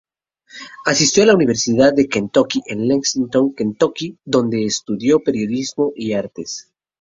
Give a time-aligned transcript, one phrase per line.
[0.87, 6.71] Asistió a la Universidad de Kentucky en Lexington, Kentucky, donde estudió periodismo y artes.